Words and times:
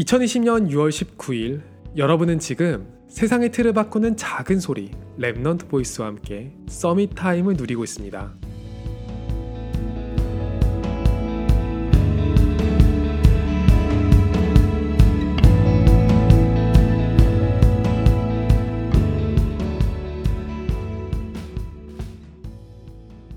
2020년 0.00 0.70
6월 0.70 0.88
19일 0.88 1.60
여러분은 1.98 2.38
지금 2.38 2.90
세상의 3.08 3.52
틀을 3.52 3.74
바꾸는 3.74 4.16
작은 4.16 4.58
소리 4.58 4.92
Remnant 5.18 5.68
Voice와 5.68 6.06
함께 6.08 6.54
Summit 6.68 7.14
Time을 7.14 7.54
누리고 7.54 7.84
있습니다. 7.84 8.34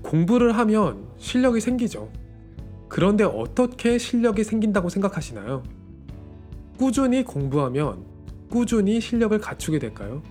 공부를 0.00 0.56
하면 0.56 1.08
실력이 1.18 1.60
생기죠. 1.60 2.10
그런데 2.88 3.24
어떻게 3.24 3.98
실력이 3.98 4.44
생긴다고 4.44 4.88
생각하시나요? 4.88 5.83
꾸준히 6.78 7.22
공부하면 7.22 8.04
꾸준히 8.50 9.00
실력을 9.00 9.38
갖추게 9.38 9.78
될까요? 9.78 10.22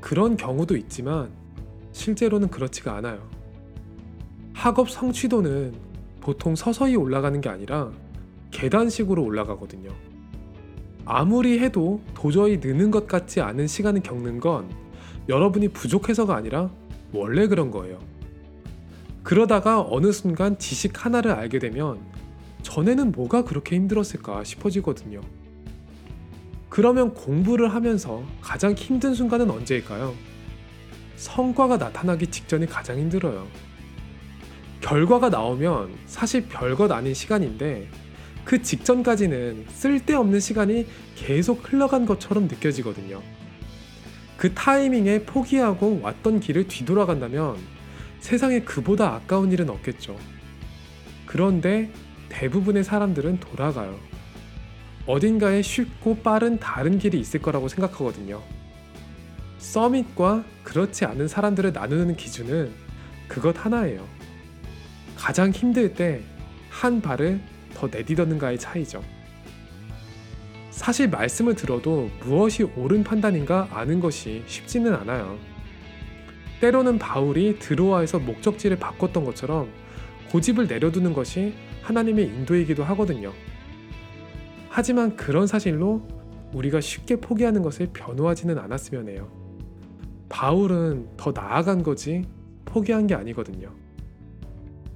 그런 0.00 0.36
경우도 0.36 0.76
있지만 0.76 1.30
실제로는 1.92 2.48
그렇지가 2.48 2.96
않아요. 2.96 3.28
학업 4.52 4.90
성취도는 4.90 5.74
보통 6.20 6.54
서서히 6.54 6.96
올라가는 6.96 7.40
게 7.40 7.48
아니라 7.48 7.90
계단식으로 8.50 9.22
올라가거든요. 9.22 9.90
아무리 11.04 11.58
해도 11.58 12.00
도저히 12.14 12.58
느는 12.58 12.90
것 12.90 13.06
같지 13.06 13.40
않은 13.40 13.66
시간을 13.66 14.02
겪는 14.02 14.40
건 14.40 14.70
여러분이 15.28 15.68
부족해서가 15.68 16.34
아니라 16.36 16.70
원래 17.12 17.46
그런 17.46 17.70
거예요. 17.70 17.98
그러다가 19.22 19.80
어느 19.80 20.12
순간 20.12 20.58
지식 20.58 21.04
하나를 21.04 21.32
알게 21.32 21.58
되면 21.58 22.00
전에는 22.62 23.12
뭐가 23.12 23.44
그렇게 23.44 23.76
힘들었을까 23.76 24.44
싶어지거든요. 24.44 25.20
그러면 26.68 27.12
공부를 27.12 27.74
하면서 27.74 28.24
가장 28.40 28.72
힘든 28.72 29.14
순간은 29.14 29.50
언제일까요? 29.50 30.14
성과가 31.16 31.76
나타나기 31.76 32.28
직전이 32.28 32.66
가장 32.66 32.98
힘들어요. 32.98 33.46
결과가 34.80 35.28
나오면 35.28 35.94
사실 36.06 36.48
별것 36.48 36.90
아닌 36.90 37.14
시간인데 37.14 37.88
그 38.44 38.62
직전까지는 38.62 39.66
쓸데없는 39.68 40.40
시간이 40.40 40.86
계속 41.14 41.70
흘러간 41.70 42.06
것처럼 42.06 42.44
느껴지거든요. 42.44 43.22
그 44.36 44.52
타이밍에 44.54 45.22
포기하고 45.22 46.00
왔던 46.02 46.40
길을 46.40 46.66
뒤돌아간다면 46.66 47.56
세상에 48.18 48.60
그보다 48.60 49.14
아까운 49.14 49.52
일은 49.52 49.70
없겠죠. 49.70 50.16
그런데 51.26 51.92
대부분의 52.32 52.84
사람들은 52.84 53.40
돌아가요. 53.40 53.98
어딘가에 55.06 55.62
쉽고 55.62 56.18
빠른 56.18 56.58
다른 56.58 56.98
길이 56.98 57.20
있을 57.20 57.40
거라고 57.40 57.68
생각하거든요. 57.68 58.42
서밋과 59.58 60.44
그렇지 60.64 61.04
않은 61.04 61.28
사람들을 61.28 61.72
나누는 61.72 62.16
기준은 62.16 62.72
그것 63.28 63.64
하나예요. 63.64 64.06
가장 65.16 65.50
힘들 65.50 65.94
때 65.94 66.22
한 66.72 67.00
발을 67.00 67.38
더 67.74 67.88
내디뎠는가의 67.88 68.58
차이죠. 68.58 69.04
사실 70.70 71.08
말씀을 71.08 71.54
들어도 71.54 72.10
무엇이 72.24 72.64
옳은 72.64 73.04
판단인가 73.04 73.68
아는 73.70 74.00
것이 74.00 74.42
쉽지는 74.46 74.94
않아요. 74.94 75.38
때로는 76.60 76.98
바울이 76.98 77.58
드로아에서 77.58 78.18
목적지를 78.18 78.78
바꿨던 78.78 79.24
것처럼 79.24 79.70
고집을 80.30 80.66
내려두는 80.66 81.12
것이 81.12 81.52
하나님의 81.82 82.26
인도이기도 82.26 82.84
하거든요. 82.84 83.32
하지만 84.68 85.16
그런 85.16 85.46
사실로 85.46 86.02
우리가 86.54 86.80
쉽게 86.80 87.16
포기하는 87.16 87.62
것을 87.62 87.88
변호하지는 87.92 88.58
않았으면 88.58 89.08
해요. 89.08 89.30
바울은 90.28 91.08
더 91.16 91.32
나아간 91.32 91.82
거지 91.82 92.26
포기한 92.64 93.06
게 93.06 93.14
아니거든요. 93.14 93.70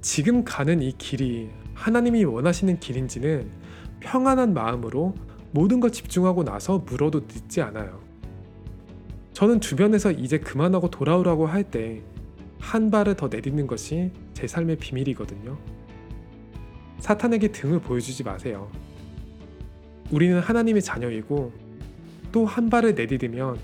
지금 0.01 0.43
가는 0.43 0.81
이 0.81 0.91
길이 0.97 1.49
하나님이 1.73 2.23
원하시는 2.23 2.79
길인지는 2.79 3.51
평안한 3.99 4.53
마음으로 4.53 5.15
모든 5.51 5.79
것 5.79 5.93
집중하고 5.93 6.43
나서 6.43 6.79
물어도 6.79 7.21
늦지 7.21 7.61
않아요. 7.61 8.01
저는 9.33 9.61
주변에서 9.61 10.11
이제 10.11 10.39
그만하고 10.39 10.89
돌아오라고 10.89 11.45
할 11.47 11.63
때 11.63 12.01
한 12.59 12.89
발을 12.89 13.15
더 13.15 13.27
내딛는 13.27 13.67
것이 13.67 14.11
제 14.33 14.47
삶의 14.47 14.77
비밀이거든요. 14.77 15.57
사탄에게 16.99 17.51
등을 17.51 17.79
보여주지 17.79 18.23
마세요. 18.23 18.69
우리는 20.11 20.39
하나님의 20.39 20.81
자녀이고 20.81 21.51
또 22.31 22.45
한 22.45 22.69
발을 22.69 22.95
내디디면 22.95 23.57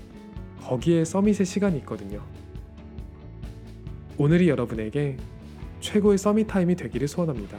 거기에 0.62 1.04
서밋의 1.04 1.44
시간이 1.46 1.78
있거든요. 1.78 2.22
오늘이 4.16 4.48
여러분에게 4.48 5.16
최고의 5.80 6.18
Summit 6.18 6.46
Time이 6.46 6.76
되기를 6.76 7.08
소원합니다. 7.08 7.58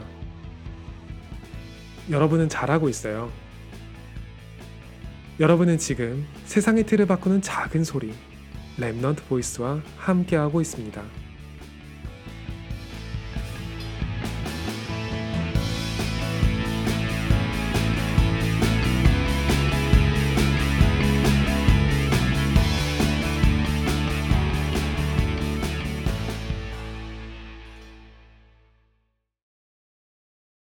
여러분은 2.10 2.50
잘하고 2.50 2.90
있어요. 2.90 3.32
여러분은 5.40 5.78
지금 5.78 6.26
세상의 6.46 6.86
틀을 6.86 7.06
바꾸는 7.08 7.42
작은 7.42 7.84
소리 7.84 8.14
Remnant 8.80 9.26
Voice와 9.28 9.82
함께하고 9.98 10.62
있습니다. 10.62 11.25